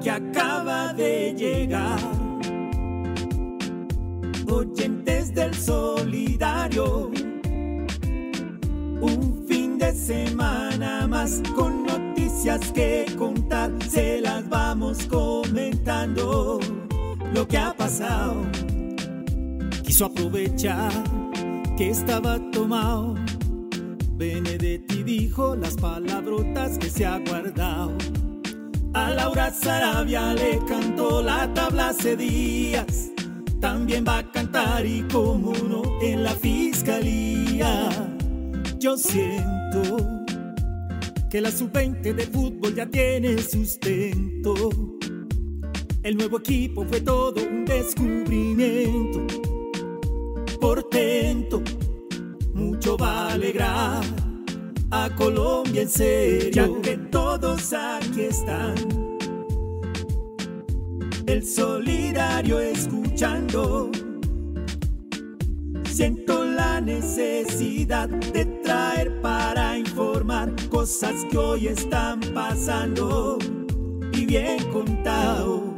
[0.00, 1.98] que acaba de llegar.
[4.48, 7.10] Oyentes del solidario,
[9.00, 16.58] un fin de semana más con noticias que contar, se las vamos comentando
[17.34, 18.36] lo que ha pasado.
[19.84, 20.90] Quiso aprovechar
[21.76, 23.14] que estaba tomado.
[24.12, 27.92] Benedetti dijo las palabrotas que se ha guardado.
[28.96, 33.10] A Laura Sarabia le cantó la tabla hace días.
[33.60, 37.90] También va a cantar y como no en la fiscalía.
[38.78, 39.98] Yo siento
[41.28, 44.54] que la sub-20 de fútbol ya tiene sustento.
[46.02, 49.26] El nuevo equipo fue todo un descubrimiento.
[50.58, 51.62] Portento,
[52.54, 54.02] mucho va a alegrar
[54.90, 57.05] a Colombia en serio, ya que
[58.16, 58.74] aquí están.
[61.26, 63.90] El solidario escuchando.
[65.84, 73.38] Siento la necesidad de traer para informar cosas que hoy están pasando
[74.12, 75.74] y bien contado.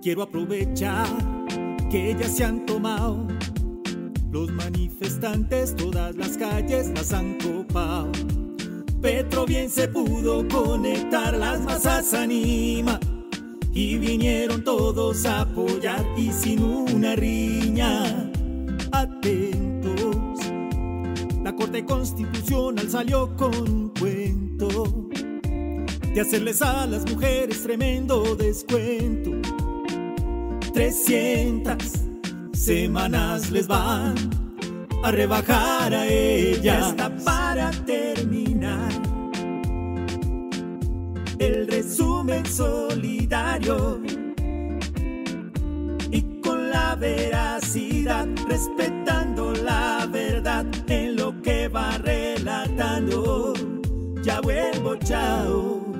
[0.00, 1.06] Quiero aprovechar
[1.90, 3.26] que ya se han tomado
[4.30, 8.10] los manifestantes, todas las calles las han copado.
[9.02, 13.00] Petro bien se pudo conectar, las masas anima
[13.74, 18.30] y vinieron todos a apoyar y sin una riña.
[18.92, 20.36] Atentos,
[21.42, 25.08] la Corte Constitucional salió con cuento
[26.14, 29.32] de hacerles a las mujeres tremendo descuento.
[30.74, 31.76] 300
[32.52, 34.14] semanas les van
[35.02, 36.86] a rebajar a ella.
[36.86, 37.72] Hasta para
[41.46, 44.00] el resumen solidario
[46.10, 53.54] y con la veracidad, respetando la verdad en lo que va relatando.
[54.22, 55.91] Ya vuelvo, chao.